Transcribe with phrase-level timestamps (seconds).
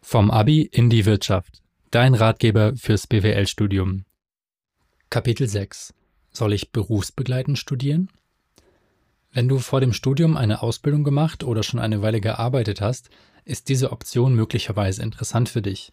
[0.00, 1.60] Vom Abi in die Wirtschaft.
[1.90, 4.04] Dein Ratgeber fürs BWL-Studium.
[5.10, 5.92] Kapitel 6.
[6.32, 8.08] Soll ich berufsbegleitend studieren?
[9.32, 13.10] Wenn du vor dem Studium eine Ausbildung gemacht oder schon eine Weile gearbeitet hast,
[13.44, 15.92] ist diese Option möglicherweise interessant für dich.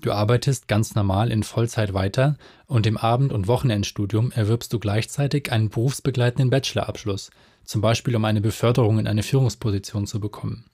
[0.00, 2.36] Du arbeitest ganz normal in Vollzeit weiter
[2.66, 7.30] und im Abend- und Wochenendstudium erwirbst du gleichzeitig einen berufsbegleitenden Bachelorabschluss,
[7.64, 10.66] zum Beispiel um eine Beförderung in eine Führungsposition zu bekommen.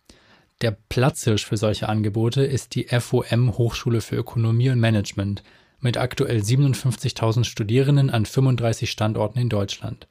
[0.63, 5.43] Der Platzhirsch für solche Angebote ist die FOM Hochschule für Ökonomie und Management
[5.81, 10.07] mit aktuell 57.000 Studierenden an 35 Standorten in Deutschland.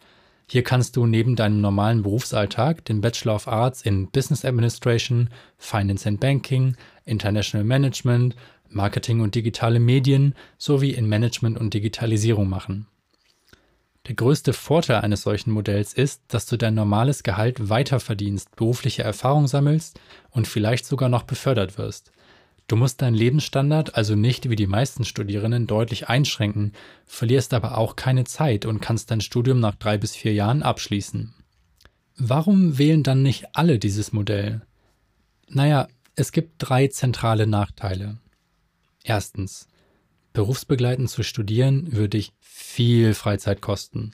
[0.49, 6.05] Hier kannst du neben deinem normalen Berufsalltag den Bachelor of Arts in Business Administration, Finance
[6.09, 6.75] and Banking,
[7.05, 8.35] International Management,
[8.67, 12.87] Marketing und digitale Medien sowie in Management und Digitalisierung machen.
[14.07, 19.03] Der größte Vorteil eines solchen Modells ist, dass du dein normales Gehalt weiter verdienst, berufliche
[19.03, 19.99] Erfahrung sammelst
[20.31, 22.11] und vielleicht sogar noch befördert wirst.
[22.67, 26.73] Du musst deinen Lebensstandard also nicht wie die meisten Studierenden deutlich einschränken,
[27.05, 31.33] verlierst aber auch keine Zeit und kannst dein Studium nach drei bis vier Jahren abschließen.
[32.17, 34.61] Warum wählen dann nicht alle dieses Modell?
[35.47, 38.17] Naja, es gibt drei zentrale Nachteile.
[39.03, 39.67] Erstens,
[40.33, 44.11] berufsbegleitend zu studieren würde dich viel Freizeit kosten.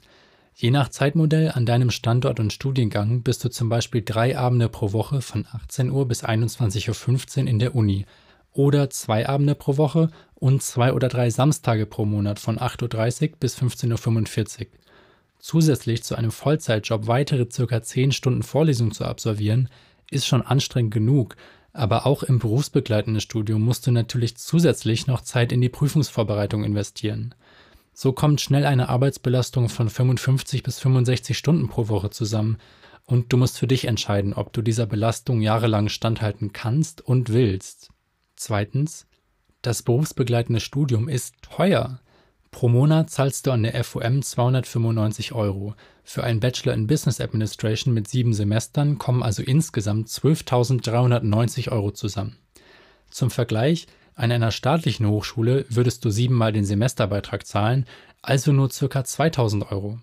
[0.55, 4.91] Je nach Zeitmodell an deinem Standort und Studiengang bist du zum Beispiel drei Abende pro
[4.91, 8.05] Woche von 18 Uhr bis 21.15 Uhr in der Uni
[8.53, 13.37] oder zwei Abende pro Woche und zwei oder drei Samstage pro Monat von 8.30 Uhr
[13.39, 14.65] bis 15.45 Uhr.
[15.39, 17.83] Zusätzlich zu einem Vollzeitjob weitere ca.
[17.83, 19.69] 10 Stunden Vorlesung zu absolvieren,
[20.09, 21.35] ist schon anstrengend genug,
[21.77, 27.35] aber auch im berufsbegleitenden Studium musst du natürlich zusätzlich noch Zeit in die Prüfungsvorbereitung investieren.
[27.93, 32.57] So kommt schnell eine Arbeitsbelastung von 55 bis 65 Stunden pro Woche zusammen
[33.05, 37.89] und du musst für dich entscheiden, ob du dieser Belastung jahrelang standhalten kannst und willst.
[38.35, 39.07] Zweitens,
[39.61, 42.01] das berufsbegleitende Studium ist teuer.
[42.51, 45.75] Pro Monat zahlst du an der FOM 295 Euro.
[46.03, 52.37] Für einen Bachelor in Business Administration mit sieben Semestern kommen also insgesamt 12.390 Euro zusammen.
[53.09, 57.85] Zum Vergleich, an einer staatlichen Hochschule würdest du siebenmal den Semesterbeitrag zahlen,
[58.21, 59.03] also nur ca.
[59.03, 59.99] 2000 Euro.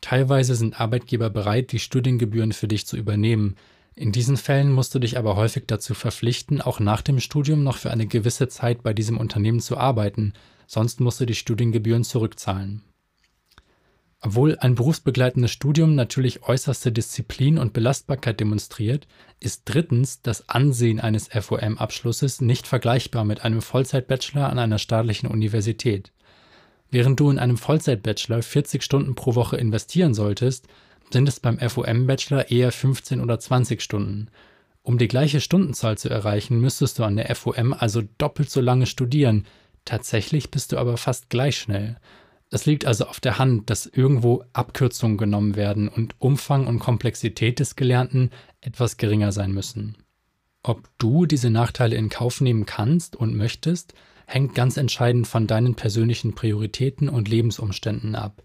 [0.00, 3.56] Teilweise sind Arbeitgeber bereit, die Studiengebühren für dich zu übernehmen.
[3.94, 7.78] In diesen Fällen musst du dich aber häufig dazu verpflichten, auch nach dem Studium noch
[7.78, 10.34] für eine gewisse Zeit bei diesem Unternehmen zu arbeiten,
[10.66, 12.82] sonst musst du die Studiengebühren zurückzahlen.
[14.20, 19.06] Obwohl ein berufsbegleitendes Studium natürlich äußerste Disziplin und Belastbarkeit demonstriert,
[19.40, 26.12] ist drittens das Ansehen eines FOM-Abschlusses nicht vergleichbar mit einem Vollzeit-Bachelor an einer staatlichen Universität.
[26.90, 30.66] Während du in einem Vollzeit-Bachelor 40 Stunden pro Woche investieren solltest,
[31.10, 34.28] sind es beim FOM-Bachelor eher 15 oder 20 Stunden.
[34.82, 38.86] Um die gleiche Stundenzahl zu erreichen, müsstest du an der FOM also doppelt so lange
[38.86, 39.46] studieren.
[39.86, 41.96] Tatsächlich bist du aber fast gleich schnell.
[42.50, 47.58] Es liegt also auf der Hand, dass irgendwo Abkürzungen genommen werden und Umfang und Komplexität
[47.60, 48.30] des Gelernten
[48.60, 49.96] etwas geringer sein müssen.
[50.62, 53.94] Ob du diese Nachteile in Kauf nehmen kannst und möchtest,
[54.26, 58.42] hängt ganz entscheidend von deinen persönlichen Prioritäten und Lebensumständen ab.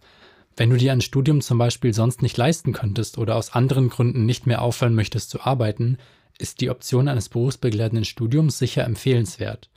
[0.56, 4.28] Wenn du dir ein Studium zum Beispiel sonst nicht leisten könntest oder aus anderen Gründen
[4.28, 5.98] nicht mehr aufhören möchtest zu arbeiten,
[6.38, 9.72] ist die Option eines berufsbegleitenden Studiums sicher empfehlenswert.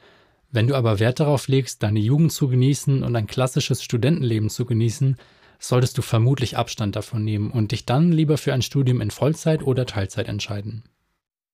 [0.55, 4.65] Wenn du aber Wert darauf legst, deine Jugend zu genießen und ein klassisches Studentenleben zu
[4.65, 5.17] genießen,
[5.59, 9.65] solltest du vermutlich Abstand davon nehmen und dich dann lieber für ein Studium in Vollzeit
[9.65, 10.85] oder Teilzeit entscheiden.